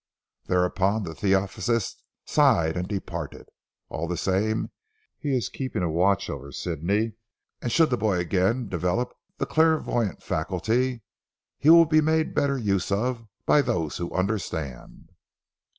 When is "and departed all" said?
2.75-4.07